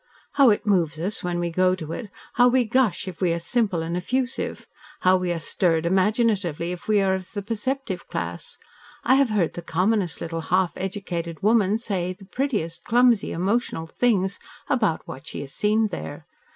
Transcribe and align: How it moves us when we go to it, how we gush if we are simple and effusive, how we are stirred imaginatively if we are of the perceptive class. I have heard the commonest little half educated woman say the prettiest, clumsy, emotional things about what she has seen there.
How 0.31 0.49
it 0.49 0.65
moves 0.65 0.99
us 0.99 1.23
when 1.23 1.39
we 1.39 1.51
go 1.51 1.75
to 1.75 1.91
it, 1.93 2.09
how 2.33 2.47
we 2.47 2.65
gush 2.65 3.07
if 3.07 3.21
we 3.21 3.33
are 3.33 3.39
simple 3.39 3.83
and 3.83 3.95
effusive, 3.95 4.65
how 5.01 5.15
we 5.15 5.31
are 5.31 5.37
stirred 5.37 5.85
imaginatively 5.85 6.71
if 6.71 6.87
we 6.87 7.03
are 7.03 7.13
of 7.13 7.33
the 7.33 7.43
perceptive 7.43 8.07
class. 8.07 8.57
I 9.03 9.13
have 9.13 9.29
heard 9.29 9.53
the 9.53 9.61
commonest 9.61 10.19
little 10.19 10.41
half 10.41 10.73
educated 10.75 11.43
woman 11.43 11.77
say 11.77 12.13
the 12.13 12.25
prettiest, 12.25 12.83
clumsy, 12.83 13.31
emotional 13.31 13.85
things 13.85 14.39
about 14.67 15.07
what 15.07 15.27
she 15.27 15.41
has 15.41 15.53
seen 15.53 15.89
there. 15.89 16.25